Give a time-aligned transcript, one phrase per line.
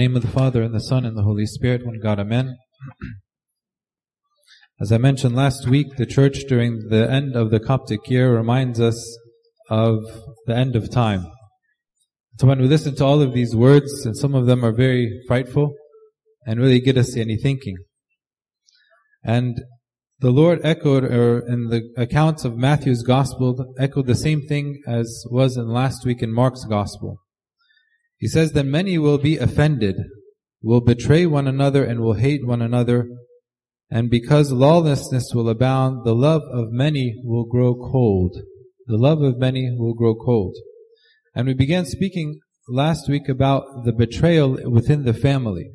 [0.00, 2.56] name of the Father and the Son and the Holy Spirit, one God, Amen.
[4.80, 8.80] As I mentioned last week, the church during the end of the Coptic year reminds
[8.80, 8.98] us
[9.68, 9.98] of
[10.46, 11.30] the end of time.
[12.38, 15.22] So when we listen to all of these words, and some of them are very
[15.28, 15.74] frightful
[16.46, 17.76] and really get us any thinking.
[19.22, 19.60] And
[20.20, 25.26] the Lord echoed, or in the accounts of Matthew's Gospel, echoed the same thing as
[25.30, 27.18] was in last week in Mark's Gospel.
[28.20, 29.96] He says that many will be offended,
[30.62, 33.08] will betray one another and will hate one another.
[33.90, 38.36] And because lawlessness will abound, the love of many will grow cold.
[38.86, 40.54] The love of many will grow cold.
[41.34, 45.70] And we began speaking last week about the betrayal within the family.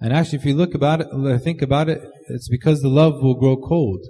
[0.00, 3.34] And actually, if you look about it, think about it, it's because the love will
[3.34, 4.00] grow cold.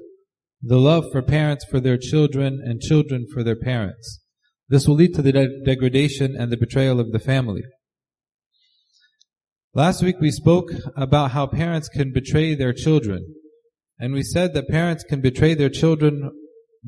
[0.62, 4.20] The love for parents for their children and children for their parents.
[4.68, 7.62] This will lead to the de- degradation and the betrayal of the family.
[9.74, 13.34] Last week we spoke about how parents can betray their children.
[13.98, 16.30] And we said that parents can betray their children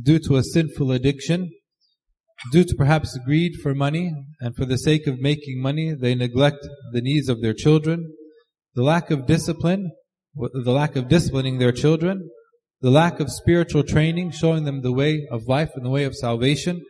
[0.00, 1.50] due to a sinful addiction,
[2.52, 6.66] due to perhaps greed for money, and for the sake of making money, they neglect
[6.92, 8.12] the needs of their children,
[8.74, 9.90] the lack of discipline,
[10.34, 12.28] the lack of disciplining their children,
[12.80, 16.14] the lack of spiritual training, showing them the way of life and the way of
[16.14, 16.80] salvation,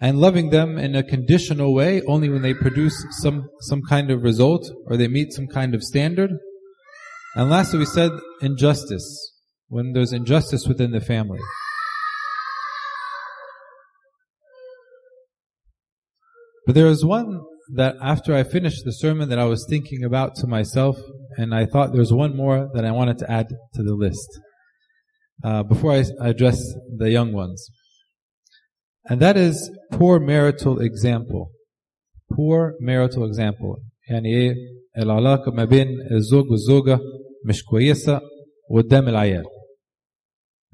[0.00, 4.22] and loving them in a conditional way only when they produce some, some kind of
[4.22, 6.30] result or they meet some kind of standard.
[7.34, 9.34] And lastly, we said injustice,
[9.68, 11.40] when there's injustice within the family.
[16.64, 17.40] But there was one
[17.74, 20.98] that after I finished the sermon that I was thinking about to myself,
[21.36, 24.28] and I thought there's one more that I wanted to add to the list
[25.44, 26.62] uh, before I address
[26.96, 27.68] the young ones.
[29.07, 31.51] And that is poor marital example.
[32.35, 33.75] Poor marital example.
[34.09, 34.55] يعني ايه
[34.97, 36.99] العلاقة ما بين الزوج والزوجة
[37.45, 38.21] مش كويسة
[38.71, 39.43] قدام العيال.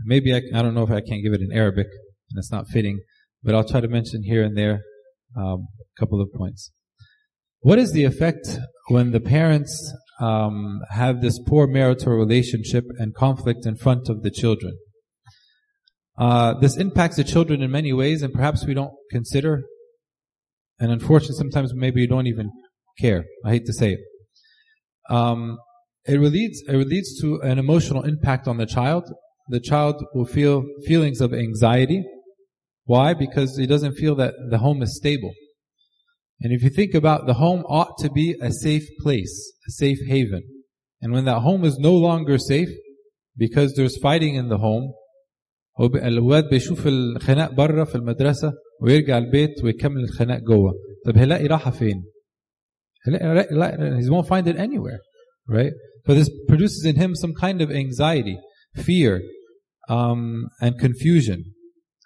[0.06, 1.88] Maybe I, I don't know if I can give it in Arabic
[2.30, 3.00] and it's not fitting,
[3.44, 4.82] but I'll try to mention here and there
[5.38, 6.72] um, a couple of points.
[7.62, 13.66] What is the effect when the parents um, have this poor marital relationship and conflict
[13.66, 14.74] in front of the children?
[16.17, 19.63] Uh, this impacts the children in many ways, and perhaps we don't consider.
[20.79, 22.51] And unfortunately, sometimes maybe you don't even
[22.99, 23.25] care.
[23.45, 24.01] I hate to say it.
[25.11, 25.59] Um,
[26.07, 29.05] it leads it leads to an emotional impact on the child.
[29.49, 32.05] The child will feel feelings of anxiety.
[32.85, 33.15] Why?
[33.15, 35.33] Because he doesn't feel that the home is stable.
[36.41, 39.99] And if you think about the home ought to be a safe place, a safe
[40.07, 40.43] haven.
[41.01, 42.69] And when that home is no longer safe,
[43.37, 44.93] because there's fighting in the home,
[45.96, 50.74] الواد بيشوف الخناق بره في المدرسة ويرجع البيت ويكمل الخناق جوه
[51.06, 52.04] طب هيلاقي راحة فين؟
[53.08, 55.00] هيلاقي لا he won't find it anywhere
[55.48, 55.74] right
[56.06, 58.38] but this produces in him some kind of anxiety
[58.76, 59.22] fear
[59.90, 61.44] um, and confusion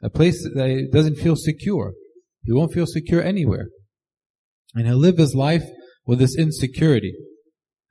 [0.04, 1.94] a place that doesn't feel secure
[2.44, 3.68] he won't feel secure anywhere
[4.76, 5.66] and he'll live his life
[6.06, 7.14] with this insecurity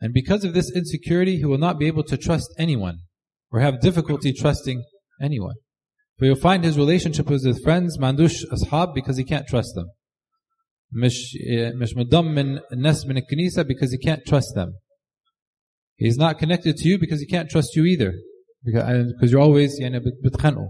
[0.00, 2.98] and because of this insecurity he will not be able to trust anyone
[3.50, 4.84] or have difficulty trusting
[5.20, 5.56] anyone
[6.18, 9.86] but you'll find his relationship with his friends mandush ashab because he can't trust them.
[10.94, 11.36] مش
[11.74, 14.74] مش مضمن الناس من الكنيسة because he can't trust them.
[15.96, 18.12] He's not connected to you because he can't trust you either.
[18.64, 20.68] Because, because you're always يعني بتخنقوا.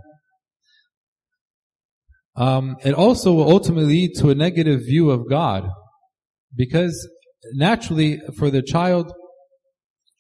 [2.35, 5.69] Um, it also will ultimately lead to a negative view of God.
[6.55, 7.09] Because
[7.55, 9.13] naturally, for the child,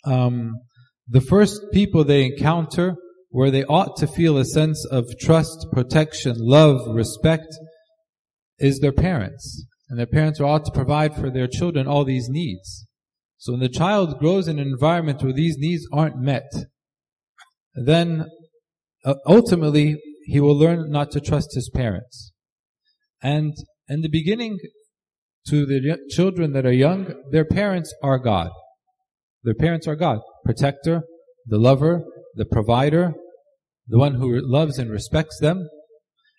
[0.04, 0.52] um,
[1.08, 2.96] the first people they encounter
[3.29, 7.47] where they ought to feel a sense of trust, protection, love, respect,
[8.59, 9.65] is their parents.
[9.89, 12.85] And their parents are ought to provide for their children all these needs.
[13.37, 16.49] So when the child grows in an environment where these needs aren't met,
[17.75, 18.25] then
[19.05, 22.31] uh, ultimately he will learn not to trust his parents.
[23.21, 23.53] And
[23.87, 24.57] in the beginning,
[25.49, 28.49] to the children that are young, their parents are God.
[29.43, 30.19] Their parents are God.
[30.43, 31.03] Protector,
[31.45, 32.03] the lover,
[32.35, 33.13] the provider,
[33.87, 35.67] the one who loves and respects them.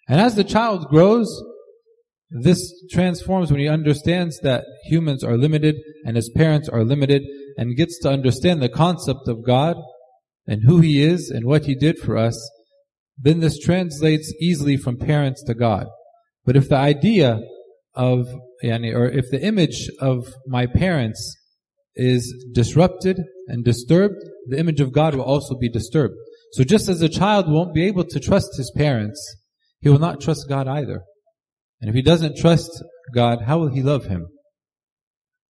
[0.09, 1.29] And as the child grows,
[2.31, 7.23] this transforms when he understands that humans are limited and his parents are limited
[7.57, 9.77] and gets to understand the concept of God
[10.47, 12.51] and who he is and what he did for us.
[13.17, 15.87] Then this translates easily from parents to God.
[16.45, 17.41] But if the idea
[17.95, 18.29] of,
[18.63, 21.37] or if the image of my parents
[21.97, 24.17] is disrupted and disturbed,
[24.49, 26.15] the image of God will also be disturbed.
[26.54, 29.20] So just as a child won't be able to trust his parents,
[29.80, 31.02] he will not trust God either.
[31.82, 32.72] And if he doesn't trust
[33.14, 34.28] God, how will he love him?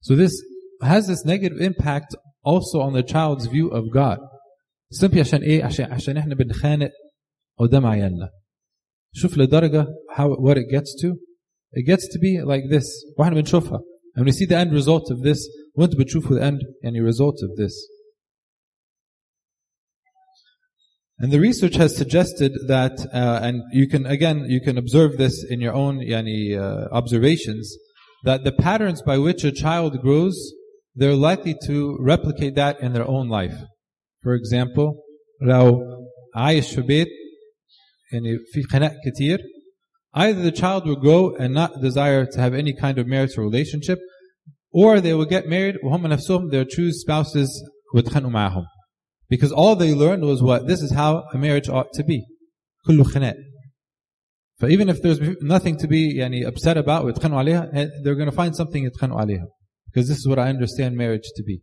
[0.01, 0.33] So this
[0.81, 4.19] has this negative impact also on the child's view of God.
[4.93, 6.91] simply عشان ايه عشان عشان احنا بنخانق
[7.59, 8.29] قدام عيالنا
[9.15, 9.85] شوف لدرجة
[10.15, 11.15] how what it gets to
[11.73, 12.85] it gets to be like this
[13.17, 13.79] واحنا بنشوفها
[14.17, 15.39] and we see the end result of this
[15.75, 17.73] وانت بتشوفوا the end يعني result of this
[21.19, 25.45] And the research has suggested that, uh, and you can again you can observe this
[25.49, 27.77] in your own yani, uh, observations,
[28.23, 30.35] that the patterns by which a child grows,
[30.95, 33.57] they're likely to replicate that in their own life.
[34.21, 34.95] For example,
[35.41, 35.81] لو
[36.35, 37.07] عايش في بيت
[38.13, 39.39] يعني في خناق كتير,
[40.15, 43.99] either the child will grow and not desire to have any kind of marital relationship,
[44.71, 47.49] or they will get married وهم نفسهم their true spouses
[47.95, 48.65] ويتخانقوا معاهم.
[49.29, 50.67] Because all they learned was what?
[50.67, 52.25] This is how a marriage ought to be.
[52.87, 53.35] كله خناق.
[54.59, 58.35] But even if there's nothing to be يعني, upset about ويتخانقوا عليها, they're going to
[58.35, 59.47] find something يتخانقوا عليها.
[59.85, 61.61] Because this is what I understand marriage to be.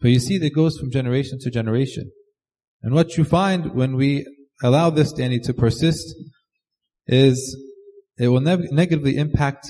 [0.00, 2.10] But you see that goes from generation to generation.
[2.82, 4.26] And what you find when we
[4.62, 6.14] allow this yani, to persist
[7.06, 7.56] is
[8.18, 9.68] it will ne- negatively impact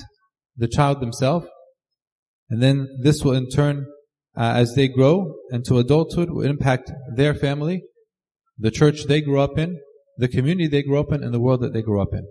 [0.55, 1.47] the child themselves.
[2.49, 3.85] And then this will in turn
[4.36, 7.82] uh, as they grow into adulthood will impact their family,
[8.58, 9.78] the church they grew up in,
[10.18, 12.26] the community they grew up in, and the world that they grew up in.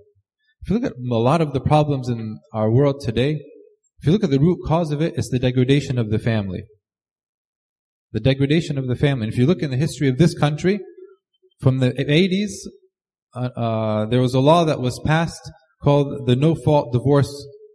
[0.61, 3.39] If you look at a lot of the problems in our world today,
[3.99, 6.63] if you look at the root cause of it, it's the degradation of the family.
[8.11, 9.25] The degradation of the family.
[9.25, 10.79] And if you look in the history of this country,
[11.61, 12.69] from the 80s,
[13.35, 15.51] uh, uh, there was a law that was passed
[15.81, 17.31] called the no-fault divorce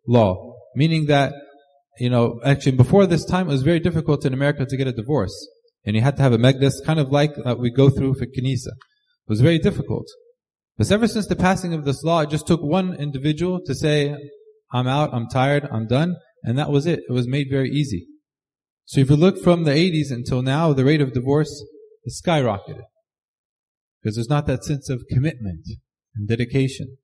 [0.06, 1.32] law, meaning that
[2.00, 4.92] you know, actually before this time, it was very difficult in America to get a
[4.92, 5.34] divorce.
[5.84, 8.24] And you had to have a megdas, kind of like uh, we go through for
[8.24, 8.72] Kinesa.
[8.72, 10.06] It was very difficult.
[10.78, 14.16] But ever since the passing of this law, it just took one individual to say,
[14.72, 16.16] I'm out, I'm tired, I'm done.
[16.42, 17.00] And that was it.
[17.06, 18.06] It was made very easy.
[18.86, 21.64] So if you look from the 80s until now, the rate of divorce
[22.04, 22.84] is skyrocketed.
[24.02, 25.66] Because there's not that sense of commitment
[26.16, 26.96] and dedication.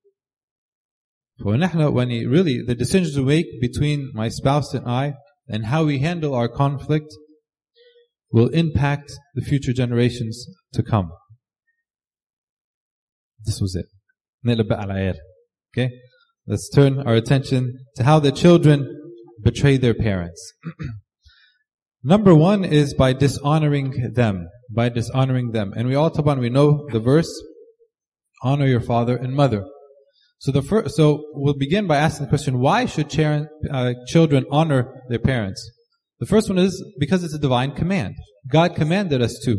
[1.43, 5.15] فنحن when he, really the decisions we make between my spouse and I
[5.47, 7.13] and how we handle our conflict
[8.31, 11.11] will impact the future generations to come.
[13.43, 13.87] This was it.
[15.73, 15.89] Okay?
[16.47, 18.87] Let's turn our attention to how the children
[19.43, 20.53] betray their parents.
[22.03, 24.47] Number one is by dishonoring them.
[24.73, 25.73] By dishonoring them.
[25.75, 27.31] And we all, Taban, we know the verse,
[28.43, 29.65] honor your father and mother.
[30.38, 35.02] So the first, so we'll begin by asking the question: Why should uh, children honor
[35.08, 35.70] their parents?
[36.20, 38.14] The first one is because it's a divine command.
[38.48, 39.56] God commanded us to.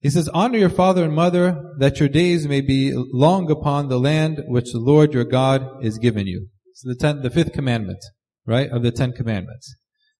[0.00, 3.98] He says, "Honor your father and mother, that your days may be long upon the
[3.98, 7.98] land which the Lord your God is given you." So the ten, the fifth commandment,
[8.44, 9.74] right, of the Ten Commandments.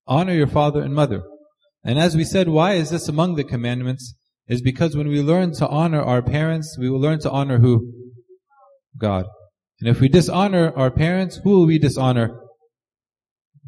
[0.07, 1.21] Honor your father and mother.
[1.83, 4.15] And as we said, why is this among the commandments?
[4.47, 7.93] Is because when we learn to honor our parents, we will learn to honor who?
[8.97, 9.25] God.
[9.79, 12.39] And if we dishonor our parents, who will we dishonor?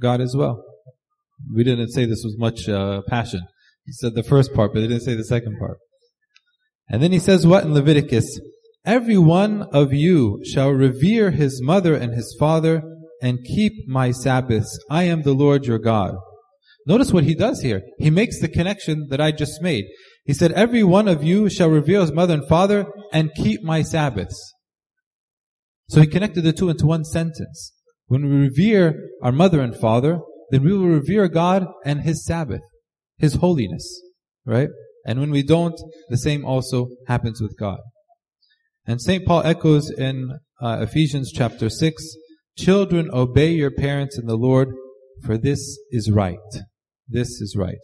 [0.01, 0.63] God as well.
[1.53, 3.41] We didn't say this with much uh, passion.
[3.85, 5.77] He said the first part, but he didn't say the second part.
[6.89, 8.39] And then he says what in Leviticus?
[8.85, 12.81] Every one of you shall revere his mother and his father
[13.21, 14.79] and keep my Sabbaths.
[14.89, 16.15] I am the Lord your God.
[16.87, 17.81] Notice what he does here.
[17.99, 19.85] He makes the connection that I just made.
[20.25, 23.81] He said, every one of you shall revere his mother and father and keep my
[23.81, 24.53] Sabbaths.
[25.89, 27.73] So he connected the two into one sentence.
[28.05, 30.19] When we revere our mother and father,
[30.51, 32.61] then we will revere God and His Sabbath,
[33.17, 34.01] His holiness,
[34.45, 34.69] right?
[35.05, 35.79] And when we don't,
[36.09, 37.79] the same also happens with God.
[38.85, 39.25] And St.
[39.25, 42.03] Paul echoes in uh, Ephesians chapter 6,
[42.57, 44.69] children obey your parents in the Lord,
[45.23, 46.37] for this is right.
[47.07, 47.79] This is right.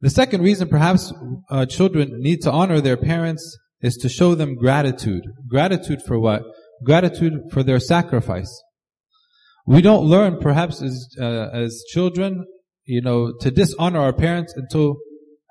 [0.00, 1.12] The second reason perhaps
[1.50, 5.22] uh, children need to honor their parents is to show them gratitude.
[5.48, 6.42] Gratitude for what?
[6.84, 8.62] Gratitude for their sacrifice.
[9.66, 12.44] We don't learn, perhaps as, uh, as children,
[12.84, 14.96] you know, to dishonor our parents until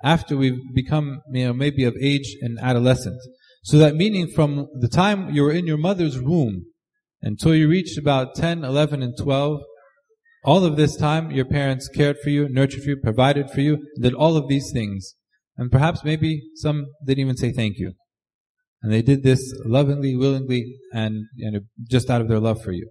[0.02, 3.26] after we've become, you know, maybe of age and adolescence.
[3.64, 6.66] So that meaning from the time you were in your mother's womb
[7.22, 9.60] until you reached about 10, 11, and 12,
[10.44, 14.14] all of this time your parents cared for you, nurtured you, provided for you, did
[14.14, 15.14] all of these things.
[15.56, 17.92] And perhaps maybe some didn't even say thank you.
[18.82, 21.26] And they did this lovingly, willingly, and
[21.90, 22.88] just out of their love for you.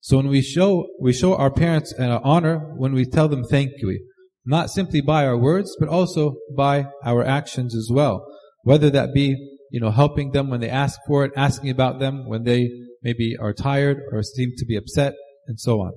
[0.00, 3.70] So when we show, we show our parents an honor when we tell them thank
[3.78, 4.06] you.
[4.44, 8.26] Not simply by our words, but also by our actions as well.
[8.62, 9.34] Whether that be,
[9.70, 12.68] you know, helping them when they ask for it, asking about them when they
[13.02, 15.14] maybe are tired or seem to be upset,
[15.46, 15.92] and so on.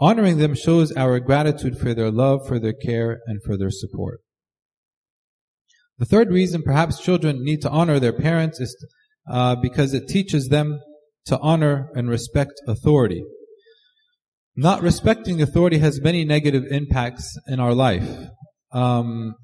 [0.00, 4.20] Honoring them shows our gratitude for their love, for their care, and for their support.
[5.98, 8.76] The third reason perhaps children need to honor their parents is
[9.30, 10.80] uh, because it teaches them
[11.26, 13.22] to honor and respect authority.
[14.56, 18.08] Not respecting authority has many negative impacts in our life.
[18.72, 19.34] Um,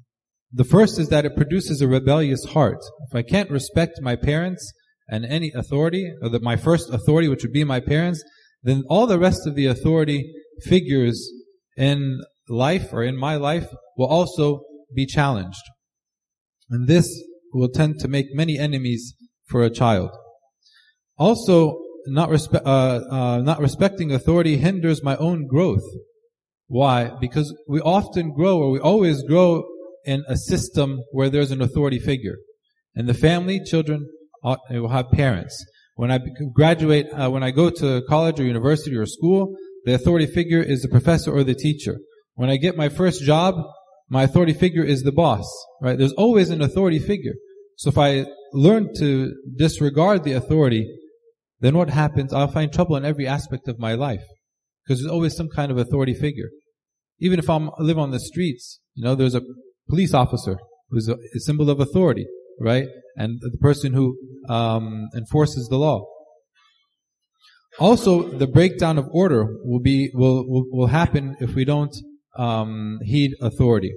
[0.51, 2.79] the first is that it produces a rebellious heart.
[3.09, 4.71] If I can't respect my parents
[5.07, 8.23] and any authority, or the, my first authority, which would be my parents,
[8.63, 10.33] then all the rest of the authority
[10.63, 11.31] figures
[11.77, 14.61] in life or in my life will also
[14.93, 15.61] be challenged.
[16.69, 17.07] And this
[17.53, 19.15] will tend to make many enemies
[19.47, 20.09] for a child.
[21.17, 25.83] Also, not, respe- uh, uh, not respecting authority hinders my own growth.
[26.67, 27.11] Why?
[27.21, 29.63] Because we often grow, or we always grow
[30.03, 32.35] in a system where there's an authority figure.
[32.95, 34.07] In the family, children
[34.43, 35.63] ought, will have parents.
[35.95, 36.19] When I
[36.53, 39.55] graduate, uh, when I go to college or university or school,
[39.85, 41.97] the authority figure is the professor or the teacher.
[42.33, 43.55] When I get my first job,
[44.09, 45.45] my authority figure is the boss,
[45.81, 45.97] right?
[45.97, 47.33] There's always an authority figure.
[47.77, 50.87] So if I learn to disregard the authority,
[51.59, 52.31] then what happens?
[52.31, 54.23] I'll find trouble in every aspect of my life.
[54.85, 56.49] Because there's always some kind of authority figure.
[57.19, 59.41] Even if I'm, I live on the streets, you know, there's a
[59.89, 60.57] police officer
[60.89, 62.27] who's a, a symbol of authority,
[62.59, 62.87] right?
[63.15, 64.15] And the person who
[64.47, 66.05] um, enforces the law.
[67.79, 71.93] Also, the breakdown of order will be will will, will happen if we don't
[72.37, 73.93] um, heed authority.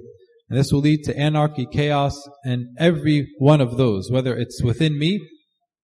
[0.49, 4.97] And this will lead to anarchy, chaos, and every one of those, whether it's within
[4.97, 5.19] me,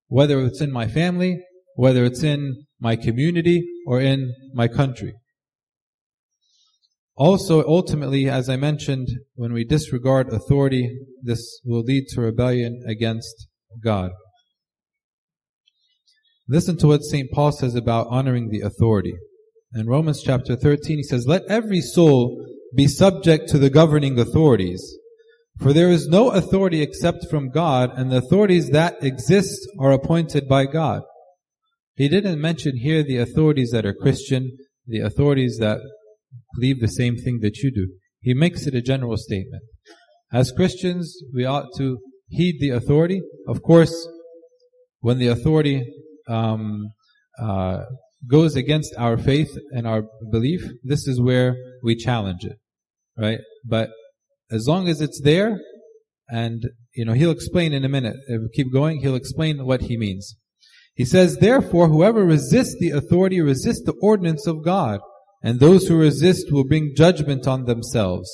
[0.08, 1.40] whether it's in my family,
[1.76, 5.14] whether it's in my community, or in my country.
[7.18, 13.48] Also, ultimately, as I mentioned, when we disregard authority, this will lead to rebellion against
[13.82, 14.12] God.
[16.48, 17.32] Listen to what St.
[17.32, 19.14] Paul says about honoring the authority.
[19.76, 22.42] In Romans chapter 13, he says, Let every soul
[22.74, 24.98] be subject to the governing authorities.
[25.60, 30.48] For there is no authority except from God, and the authorities that exist are appointed
[30.48, 31.02] by God.
[31.96, 35.80] He didn't mention here the authorities that are Christian, the authorities that
[36.56, 37.88] believe the same thing that you do.
[38.22, 39.64] He makes it a general statement.
[40.32, 41.98] As Christians, we ought to
[42.30, 43.22] heed the authority.
[43.46, 44.08] Of course,
[45.00, 45.84] when the authority
[46.30, 46.92] um,
[47.42, 47.84] uh,
[48.30, 52.58] goes against our faith and our belief, this is where we challenge it,
[53.18, 53.40] right?
[53.64, 53.90] But
[54.52, 55.60] as long as it's there,
[56.28, 58.16] and you know, he'll explain in a minute.
[58.28, 60.36] If we keep going, he'll explain what he means.
[60.96, 65.02] He says, therefore, whoever resists the authority resists the ordinance of God,
[65.44, 68.32] and those who resist will bring judgment on themselves.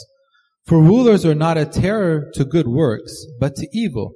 [0.67, 4.13] For rulers are not a terror to good works, but to evil.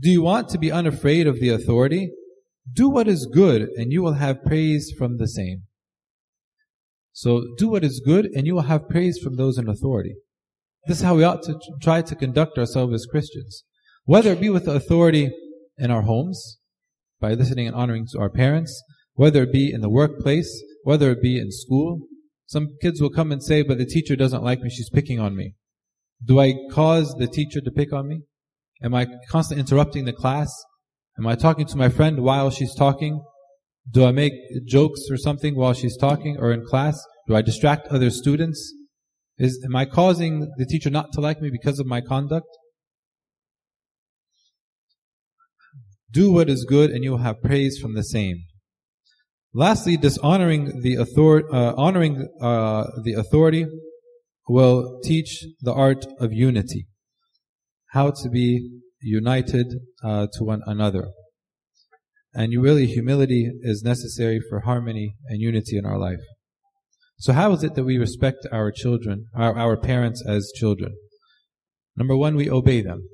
[0.00, 2.12] Do you want to be unafraid of the authority?
[2.72, 5.62] Do what is good, and you will have praise from the same.
[7.12, 10.14] So do what is good, and you will have praise from those in authority.
[10.86, 13.64] This is how we ought to try to conduct ourselves as Christians.
[14.04, 15.30] Whether it be with authority
[15.76, 16.58] in our homes,
[17.20, 18.82] by listening and honoring to our parents,
[19.14, 22.02] whether it be in the workplace, whether it be in school.
[22.46, 25.36] Some kids will come and say, but the teacher doesn't like me, she's picking on
[25.36, 25.54] me.
[26.24, 28.22] Do I cause the teacher to pick on me?
[28.82, 30.50] Am I constantly interrupting the class?
[31.18, 33.24] Am I talking to my friend while she's talking?
[33.90, 34.34] Do I make
[34.66, 36.96] jokes or something while she's talking or in class?
[37.26, 38.72] Do I distract other students?
[39.36, 42.46] Is, am I causing the teacher not to like me because of my conduct?
[46.10, 48.44] Do what is good and you will have praise from the same.
[49.52, 53.66] Lastly, dishonoring the authority, uh, honoring uh, the authority
[54.48, 56.86] will teach the art of unity.
[57.88, 59.66] How to be united
[60.02, 61.08] uh, to one another.
[62.34, 66.20] And really, humility is necessary for harmony and unity in our life.
[67.18, 70.94] So how is it that we respect our children, our, our parents as children?
[71.96, 73.08] Number one, we obey them.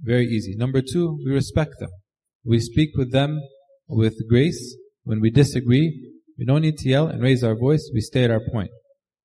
[0.00, 0.56] Very easy.
[0.56, 1.90] Number two, we respect them.
[2.44, 3.40] We speak with them
[3.86, 4.76] with grace.
[5.04, 7.88] When we disagree, we don't need to yell and raise our voice.
[7.94, 8.70] We stay at our point.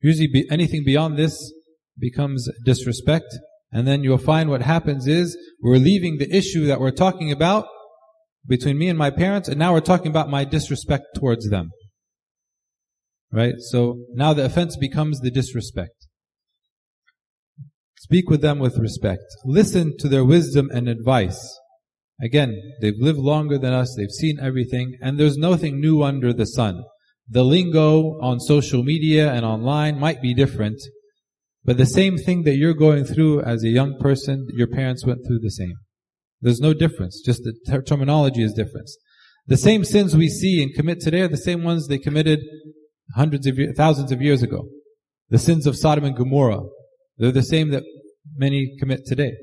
[0.01, 1.53] Usually be, anything beyond this
[1.97, 3.33] becomes disrespect
[3.75, 7.67] and then you'll find what happens is we're leaving the issue that we're talking about
[8.47, 11.71] between me and my parents, and now we're talking about my disrespect towards them.
[13.31, 13.55] Right?
[13.59, 16.07] So now the offense becomes the disrespect.
[17.97, 19.23] Speak with them with respect.
[19.45, 21.57] Listen to their wisdom and advice.
[22.21, 26.45] Again, they've lived longer than us, they've seen everything, and there's nothing new under the
[26.45, 26.83] sun.
[27.27, 30.79] The lingo on social media and online might be different,
[31.65, 35.19] but the same thing that you're going through as a young person, your parents went
[35.25, 35.73] through the same.
[36.41, 37.21] There's no difference.
[37.25, 38.89] Just the ter- terminology is different.
[39.47, 42.39] The same sins we see and commit today are the same ones they committed
[43.15, 44.67] hundreds of thousands of years ago.
[45.29, 46.61] The sins of Sodom and Gomorrah,
[47.17, 47.83] they're the same that
[48.35, 49.33] many commit today,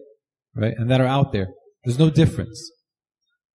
[0.55, 0.75] right?
[0.77, 1.49] And that are out there.
[1.85, 2.71] There's no difference.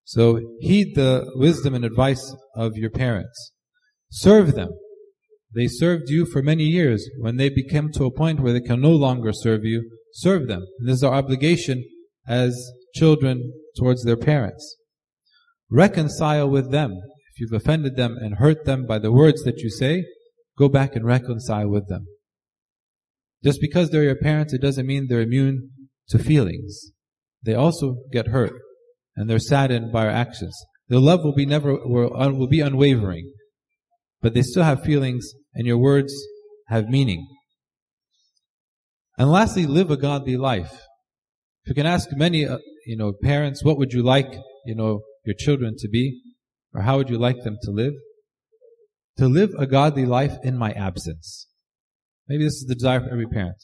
[0.03, 3.51] So heed the wisdom and advice of your parents.
[4.09, 4.69] Serve them.
[5.53, 7.09] They served you for many years.
[7.19, 10.65] When they become to a point where they can no longer serve you, serve them.
[10.79, 11.83] And this is our obligation
[12.27, 14.77] as children towards their parents.
[15.69, 16.91] Reconcile with them.
[17.33, 20.05] If you've offended them and hurt them by the words that you say,
[20.57, 22.07] go back and reconcile with them.
[23.43, 25.69] Just because they're your parents, it doesn't mean they're immune
[26.09, 26.91] to feelings.
[27.43, 28.53] They also get hurt
[29.15, 30.57] and they're saddened by our actions.
[30.87, 33.31] Their love will be never, will be unwavering,
[34.21, 36.13] but they still have feelings and your words
[36.67, 37.27] have meaning.
[39.17, 40.73] And lastly, live a godly life.
[41.63, 44.31] If you can ask many, uh, you know, parents, what would you like,
[44.65, 46.21] you know, your children to be?
[46.73, 47.93] Or how would you like them to live?
[49.17, 51.47] To live a godly life in my absence.
[52.27, 53.57] Maybe this is the desire for every parent.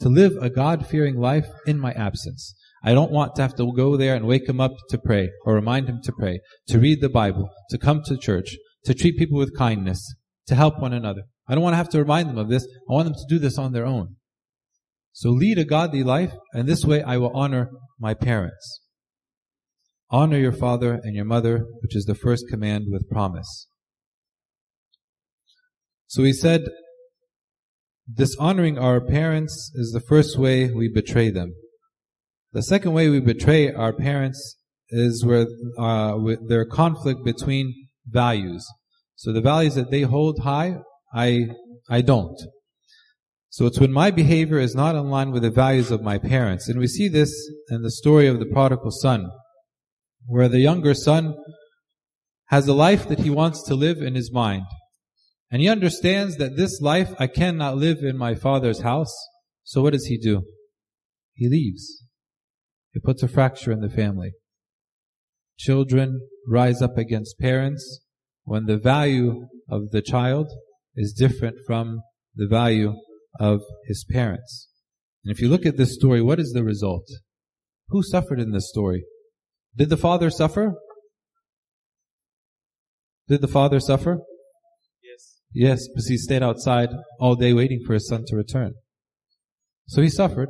[0.00, 2.54] To live a God-fearing life in my absence.
[2.82, 5.54] I don't want to have to go there and wake him up to pray or
[5.54, 9.38] remind him to pray, to read the Bible, to come to church, to treat people
[9.38, 10.14] with kindness,
[10.46, 11.22] to help one another.
[11.48, 12.64] I don't want to have to remind them of this.
[12.88, 14.16] I want them to do this on their own.
[15.12, 18.80] So lead a godly life, and this way I will honor my parents.
[20.10, 23.68] Honor your father and your mother, which is the first command with promise.
[26.06, 26.62] So he said,
[28.12, 31.54] dishonoring our parents is the first way we betray them.
[32.52, 34.56] The second way we betray our parents
[34.88, 35.46] is where
[35.78, 36.18] uh,
[36.48, 37.72] their conflict between
[38.10, 38.66] values.
[39.16, 40.76] So the values that they hold high,
[41.14, 41.48] I
[41.88, 42.38] I don't.
[43.50, 46.68] So it's when my behavior is not in line with the values of my parents.
[46.68, 47.32] And we see this
[47.68, 49.28] in the story of the prodigal son,
[50.26, 51.34] where the younger son
[52.46, 54.66] has a life that he wants to live in his mind.
[55.50, 59.12] And he understands that this life I cannot live in my father's house.
[59.64, 60.42] So what does he do?
[61.34, 62.04] He leaves.
[62.94, 64.32] It puts a fracture in the family.
[65.58, 66.20] Children
[66.50, 68.00] rise up against parents
[68.42, 70.48] when the value of the child
[70.96, 72.00] is different from
[72.34, 72.92] the value
[73.38, 74.68] of his parents.
[75.24, 77.06] And if you look at this story, what is the result?
[77.90, 79.04] Who suffered in this story?
[79.76, 80.74] Did the father suffer?
[83.28, 84.18] Did the father suffer?
[85.04, 85.40] Yes.
[85.52, 86.88] Yes, because he stayed outside
[87.20, 88.74] all day waiting for his son to return.
[89.86, 90.48] So he suffered.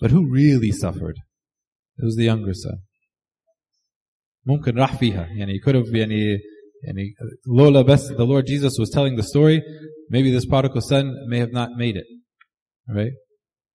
[0.00, 1.18] But who really suffered?
[1.98, 2.78] It was the younger son.
[4.45, 6.39] ممكن راح فيها يعني could have يعني
[6.83, 7.13] يعني
[7.57, 9.61] لولا بس the Lord Jesus was telling the story
[10.09, 12.05] maybe this prodigal son may have not made it
[12.89, 13.13] right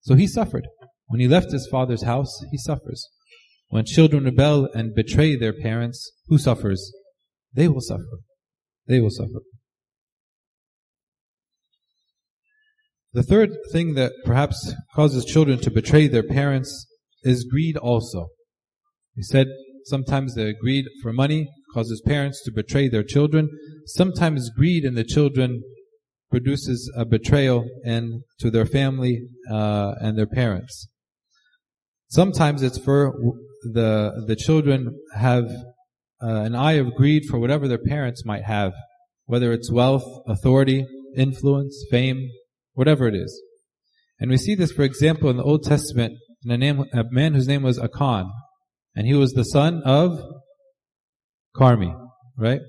[0.00, 0.66] so he suffered
[1.06, 3.00] when he left his father's house he suffers
[3.68, 5.98] when children rebel and betray their parents
[6.28, 6.80] who suffers
[7.54, 8.16] they will suffer
[8.86, 9.42] they will suffer
[13.14, 16.86] The third thing that perhaps causes children to betray their parents
[17.22, 18.28] is greed also.
[19.14, 19.48] He said
[19.87, 23.49] sometimes the greed for money causes parents to betray their children.
[23.85, 25.63] Sometimes greed in the children
[26.29, 29.21] produces a betrayal and to their family
[29.51, 30.87] uh, and their parents.
[32.09, 33.13] Sometimes it's for
[33.63, 35.45] the the children have
[36.21, 38.73] uh, an eye of greed for whatever their parents might have,
[39.25, 42.29] whether it's wealth, authority, influence, fame,
[42.73, 43.41] whatever it is.
[44.19, 47.33] And we see this, for example, in the Old Testament, in a, name, a man
[47.33, 48.31] whose name was Achan,
[48.97, 50.19] and he was the son of
[51.55, 51.93] Carmi,
[52.35, 52.61] right?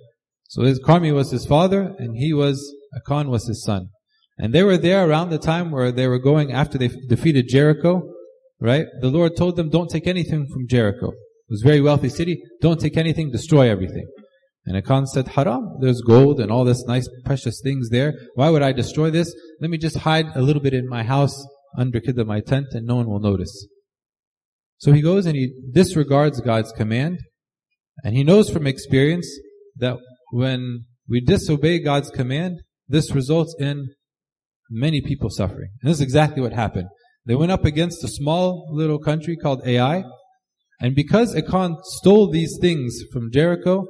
[0.48, 3.88] So his Carmi was his father, and he was Achan was his son.
[4.36, 8.02] And they were there around the time where they were going after they defeated Jericho,
[8.60, 8.84] right?
[9.00, 11.08] The Lord told them, don't take anything from Jericho.
[11.08, 12.42] It was a very wealthy city.
[12.60, 14.06] Don't take anything, destroy everything.
[14.66, 18.12] And Achan said, haram, there's gold and all this nice precious things there.
[18.34, 19.34] Why would I destroy this?
[19.62, 21.34] Let me just hide a little bit in my house
[21.78, 23.66] under my tent and no one will notice.
[24.78, 27.18] So he goes and he disregards God's command
[28.04, 29.28] and he knows from experience
[29.76, 29.96] that
[30.30, 33.88] when we disobey God's command, this results in
[34.70, 35.70] many people suffering.
[35.82, 36.88] And this is exactly what happened.
[37.26, 40.04] They went up against a small little country called Ai,
[40.80, 43.86] and because Achan stole these things from Jericho,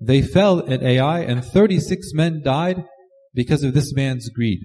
[0.00, 2.82] they fell at Ai and 36 men died
[3.34, 4.60] because of this man's greed.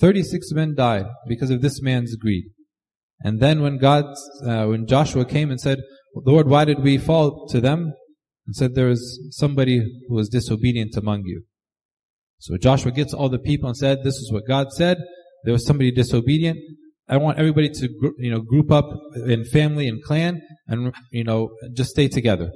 [0.00, 2.44] 36 men died because of this man's greed.
[3.24, 4.04] And then when God,
[4.46, 5.78] uh, when Joshua came and said,
[6.14, 7.94] Lord, why did we fall to them?
[8.46, 11.42] And said, there was somebody who was disobedient among you.
[12.38, 14.98] So Joshua gets all the people and said, this is what God said.
[15.44, 16.58] There was somebody disobedient.
[17.08, 18.90] I want everybody to, you know, group up
[19.26, 22.50] in family and clan and, you know, just stay together.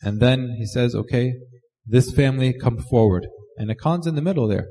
[0.00, 1.34] And then he says, okay,
[1.86, 3.28] this family come forward.
[3.56, 4.66] And Achan's in the middle there.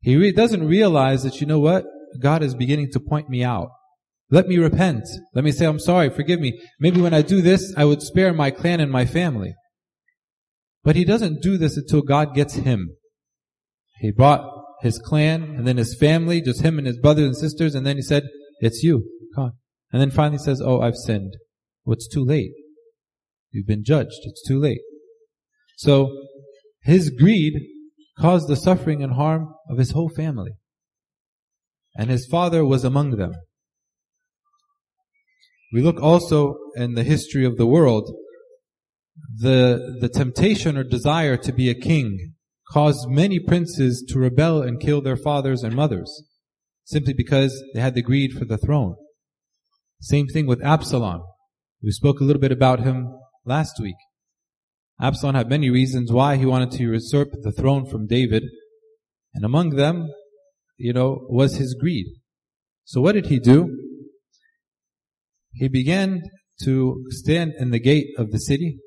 [0.00, 1.84] He re- doesn't realize that, you know what?
[2.20, 3.68] God is beginning to point me out.
[4.30, 5.04] Let me repent.
[5.34, 6.58] Let me say, I'm sorry, forgive me.
[6.80, 9.54] Maybe when I do this, I would spare my clan and my family.
[10.82, 12.96] But he doesn't do this until God gets him.
[14.00, 14.44] He brought
[14.82, 17.96] his clan and then his family, just him and his brothers and sisters, and then
[17.96, 18.24] he said,
[18.60, 19.04] it's you,
[19.36, 19.52] God.
[19.92, 21.36] And then finally says, oh, I've sinned.
[21.84, 22.52] Well, it's too late.
[23.50, 24.20] You've been judged.
[24.24, 24.80] It's too late.
[25.76, 26.10] So,
[26.82, 27.54] his greed
[28.18, 30.52] caused the suffering and harm of his whole family.
[31.96, 33.32] And his father was among them.
[35.72, 38.10] We look also in the history of the world,
[39.36, 42.34] the, the temptation or desire to be a king
[42.70, 46.24] caused many princes to rebel and kill their fathers and mothers,
[46.84, 48.96] simply because they had the greed for the throne.
[50.00, 51.22] Same thing with Absalom.
[51.82, 53.96] We spoke a little bit about him last week.
[55.00, 58.44] Absalom had many reasons why he wanted to usurp the throne from David,
[59.34, 60.08] and among them,
[60.76, 62.06] you know, was his greed.
[62.84, 63.76] So what did he do?
[65.52, 66.22] He began
[66.62, 68.78] to stand in the gate of the city,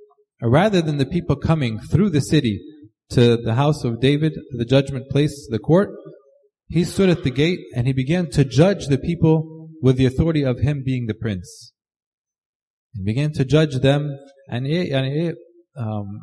[0.42, 2.62] rather than the people coming through the city
[3.10, 5.90] to the house of David, the judgment place, the court,
[6.70, 10.44] he stood at the gate and he began to judge the people with the authority
[10.44, 11.72] of him being the prince.
[12.94, 14.18] He began to judge them
[14.50, 16.22] and um,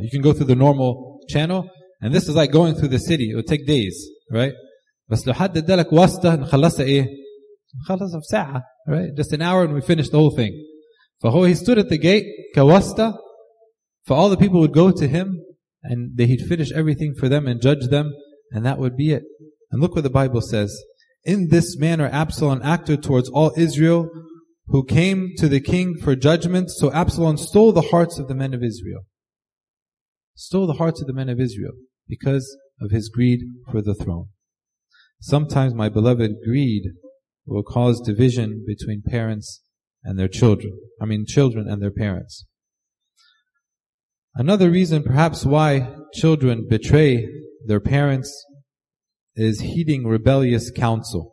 [0.00, 1.68] you can go through the normal channel
[2.01, 3.95] and this is like going through the city it would take days
[4.31, 4.53] right
[5.09, 7.07] بس لو حد ادالك واسطة نخلصها ايه
[7.81, 10.51] نخلصها في ساعة right just an hour and we finish the whole thing
[11.23, 13.13] فهو he stood at the gate كواسطة
[14.07, 15.41] for all the people would go to him
[15.83, 18.11] and they, he'd finish everything for them and judge them
[18.51, 19.23] and that would be it
[19.71, 20.71] and look what the Bible says
[21.23, 24.09] in this manner Absalom acted towards all Israel
[24.67, 26.69] who came to the king for judgment.
[26.69, 29.01] So Absalom stole the hearts of the men of Israel.
[30.35, 31.73] Stole the hearts of the men of Israel
[32.10, 34.26] because of his greed for the throne.
[35.20, 36.82] Sometimes, my beloved, greed
[37.46, 39.62] will cause division between parents
[40.02, 40.78] and their children.
[41.00, 42.46] I mean, children and their parents.
[44.34, 47.26] Another reason perhaps why children betray
[47.66, 48.32] their parents
[49.34, 51.32] is heeding rebellious counsel.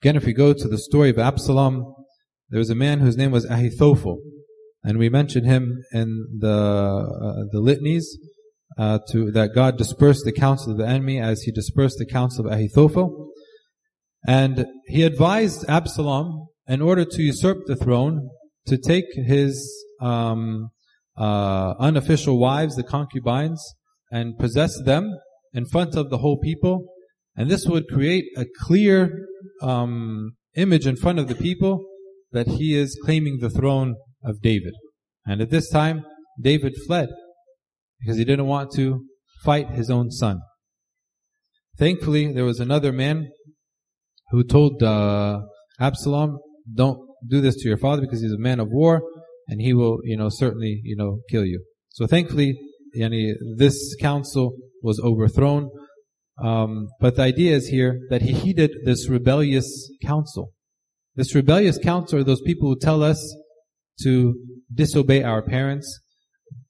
[0.00, 1.94] Again, if we go to the story of Absalom,
[2.50, 4.20] there was a man whose name was Ahithophel,
[4.82, 8.16] and we mentioned him in the uh, the litanies
[8.76, 12.46] uh, to that God dispersed the counsel of the enemy as He dispersed the counsel
[12.46, 13.28] of Ahithophel,
[14.26, 18.28] and he advised Absalom in order to usurp the throne
[18.66, 20.68] to take his um,
[21.16, 23.62] uh, unofficial wives, the concubines,
[24.10, 25.18] and possess them
[25.54, 26.84] in front of the whole people.
[27.36, 29.26] And this would create a clear
[29.62, 31.86] um, image in front of the people
[32.32, 34.74] that he is claiming the throne of David.
[35.24, 36.04] And at this time,
[36.40, 37.08] David fled
[38.00, 39.04] because he didn't want to
[39.44, 40.40] fight his own son.
[41.78, 43.28] Thankfully, there was another man
[44.30, 45.40] who told uh,
[45.80, 46.38] Absalom,
[46.72, 49.02] "Don't do this to your father because he's a man of war,
[49.46, 52.58] and he will, you know, certainly, you know, kill you." So thankfully,
[52.96, 55.70] yani, this counsel was overthrown.
[56.42, 60.52] Um, but the idea is here that he heeded this rebellious counsel.
[61.16, 63.20] This rebellious counsel are those people who tell us
[64.02, 64.34] to
[64.72, 66.00] disobey our parents,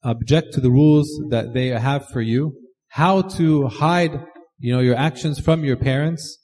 [0.03, 2.53] object to the rules that they have for you,
[2.89, 4.13] how to hide,
[4.59, 6.39] you know, your actions from your parents.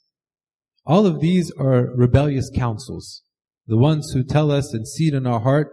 [0.85, 3.23] All of these are rebellious counsels.
[3.67, 5.69] The ones who tell us and seed in our heart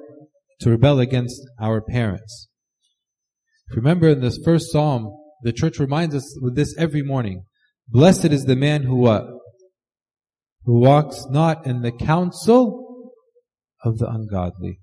[0.60, 2.48] to rebel against our parents.
[3.74, 7.44] Remember in this first psalm, the church reminds us with this every morning.
[7.88, 9.24] Blessed is the man who what?
[10.64, 13.12] Who walks not in the counsel
[13.84, 14.78] of the ungodly.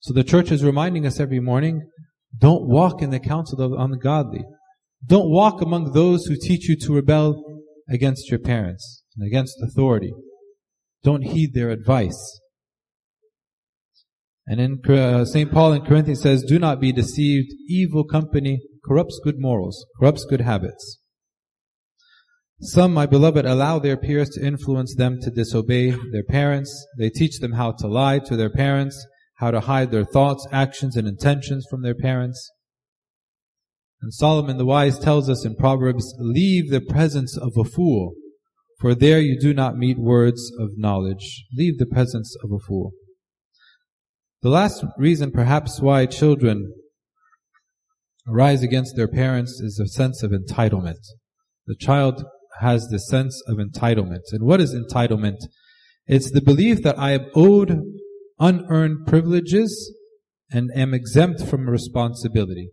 [0.00, 1.88] So the church is reminding us every morning,
[2.36, 4.44] don't walk in the counsel of the ungodly.
[5.04, 10.12] Don't walk among those who teach you to rebel against your parents and against authority.
[11.02, 12.40] Don't heed their advice.
[14.46, 15.50] And in uh, St.
[15.50, 17.52] Paul in Corinthians says, do not be deceived.
[17.68, 20.98] Evil company corrupts good morals, corrupts good habits.
[22.60, 26.86] Some, my beloved, allow their peers to influence them to disobey their parents.
[26.98, 29.04] They teach them how to lie to their parents,
[29.36, 32.50] how to hide their thoughts, actions, and intentions from their parents.
[34.02, 38.12] And Solomon the wise tells us in Proverbs, leave the presence of a fool,
[38.80, 41.44] for there you do not meet words of knowledge.
[41.54, 42.92] Leave the presence of a fool.
[44.42, 46.72] The last reason perhaps why children
[48.26, 51.00] rise against their parents is a sense of entitlement.
[51.66, 52.24] The child
[52.60, 54.22] has the sense of entitlement.
[54.32, 55.38] And what is entitlement?
[56.06, 57.80] It's the belief that I am owed
[58.38, 59.94] unearned privileges
[60.50, 62.70] and am exempt from responsibility.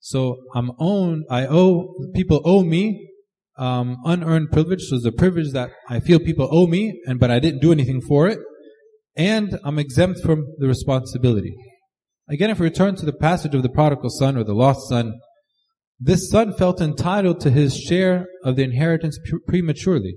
[0.00, 3.08] So I'm owned, I owe, people owe me,
[3.56, 4.82] um, unearned privilege.
[4.82, 7.72] So it's a privilege that I feel people owe me, and, but I didn't do
[7.72, 8.38] anything for it.
[9.16, 11.54] And I'm exempt from the responsibility.
[12.28, 15.12] Again, if we return to the passage of the prodigal son or the lost son,
[16.00, 20.16] this son felt entitled to his share of the inheritance prematurely.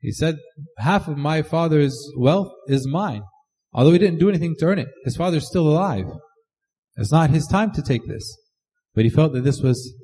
[0.00, 0.36] He said,
[0.78, 3.22] half of my father's wealth is mine.
[3.74, 6.06] Although he didn't do anything to earn it, his father's still alive.
[6.96, 8.36] It's not his time to take this.
[8.94, 9.94] But he felt that this was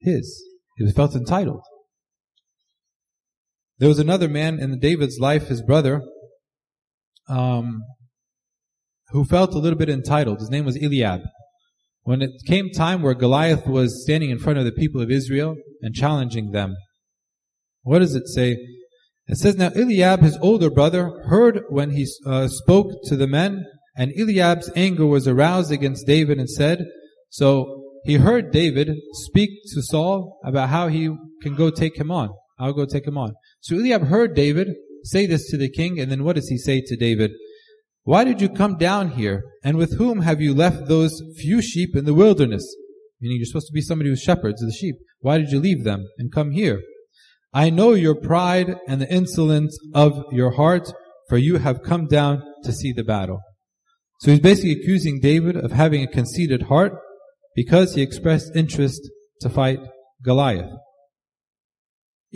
[0.00, 0.44] his.
[0.76, 1.62] He felt entitled.
[3.78, 6.02] There was another man in David's life, his brother,
[7.28, 7.82] um,
[9.08, 10.40] who felt a little bit entitled.
[10.40, 11.22] His name was Eliab.
[12.02, 15.56] When it came time where Goliath was standing in front of the people of Israel
[15.80, 16.76] and challenging them,
[17.82, 18.58] what does it say?
[19.26, 23.64] It says, Now Eliab, his older brother, heard when he uh, spoke to the men,
[23.96, 26.84] and Eliab's anger was aroused against David and said,
[27.30, 32.30] So he heard David speak to Saul about how he can go take him on.
[32.58, 33.32] I'll go take him on.
[33.60, 34.68] So Eliab heard David
[35.04, 37.30] say this to the king, and then what does he say to David?
[38.02, 39.42] Why did you come down here?
[39.62, 42.76] And with whom have you left those few sheep in the wilderness?
[43.20, 44.96] Meaning you're supposed to be somebody who shepherds the sheep.
[45.20, 46.82] Why did you leave them and come here?
[47.54, 50.92] I know your pride and the insolence of your heart,
[51.28, 53.40] for you have come down to see the battle.
[54.20, 56.94] So he's basically accusing David of having a conceited heart
[57.54, 59.08] because he expressed interest
[59.40, 59.78] to fight
[60.24, 60.70] Goliath.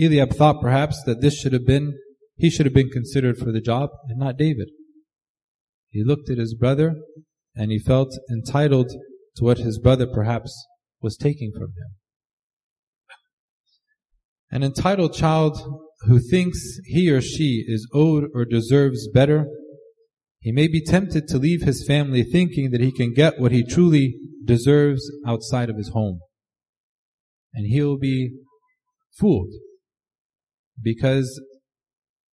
[0.01, 1.99] Eliab thought perhaps that this should have been,
[2.37, 4.69] he should have been considered for the job and not David.
[5.91, 6.95] He looked at his brother
[7.57, 8.91] and he felt entitled
[9.37, 10.55] to what his brother perhaps
[11.01, 11.98] was taking from him.
[14.51, 15.59] An entitled child
[16.03, 19.47] who thinks he or she is owed or deserves better,
[20.41, 23.65] he may be tempted to leave his family thinking that he can get what he
[23.65, 26.21] truly deserves outside of his home.
[27.53, 28.31] And he'll be
[29.19, 29.51] fooled.
[30.81, 31.41] Because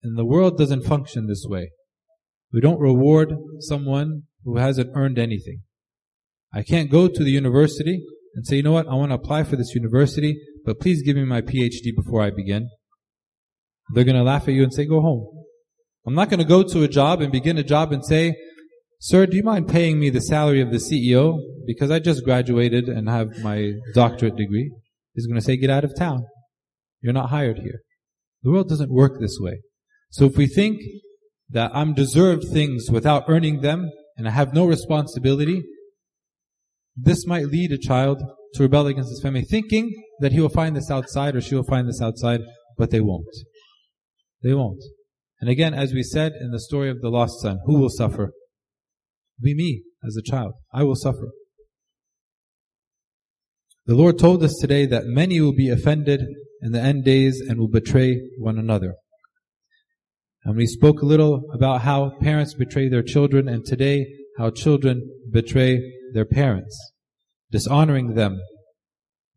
[0.05, 1.71] and the world doesn't function this way.
[2.53, 5.63] We don't reward someone who hasn't earned anything.
[6.53, 9.43] I can't go to the university and say, you know what, I want to apply
[9.43, 12.69] for this university but please give me my PhD before I begin.
[13.93, 15.27] They're going to laugh at you and say, go home.
[16.07, 18.35] I'm not going to go to a job and begin a job and say,
[18.99, 21.39] sir, do you mind paying me the salary of the CEO?
[21.65, 24.71] Because I just graduated and have my doctorate degree.
[25.13, 26.25] He's going to say, get out of town.
[27.01, 27.81] You're not hired here.
[28.43, 29.61] The world doesn't work this way.
[30.11, 30.79] So if we think
[31.49, 35.63] that I'm deserved things without earning them and I have no responsibility,
[36.95, 38.21] this might lead a child
[38.55, 41.63] to rebel against his family, thinking that he will find this outside or she will
[41.63, 42.41] find this outside,
[42.77, 43.35] but they won't.
[44.41, 44.81] They won't.
[45.41, 48.31] And again, as we said in the story of the lost son, who will suffer?
[49.41, 50.53] Be me as a child.
[50.73, 51.31] I will suffer.
[53.85, 56.21] The Lord told us today that many will be offended
[56.61, 58.95] in the end days and will betray one another.
[60.43, 64.05] And we spoke a little about how parents betray their children and today
[64.37, 65.79] how children betray
[66.13, 66.77] their parents
[67.55, 68.37] dishonoring them.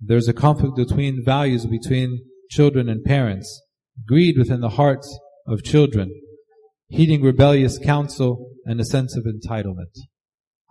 [0.01, 2.19] There's a conflict between values between
[2.51, 3.63] children and parents,
[4.09, 5.09] greed within the hearts
[5.47, 6.11] of children,
[6.89, 9.95] heeding rebellious counsel, and a sense of entitlement.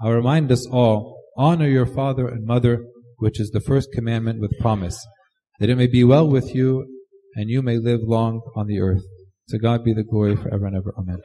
[0.04, 2.84] I remind us all, honor your father and mother,
[3.16, 5.00] which is the first commandment with promise,
[5.60, 6.86] that it may be well with you
[7.36, 9.06] and you may live long on the earth.
[9.50, 10.94] To God be the glory forever and ever.
[11.00, 11.22] Amen.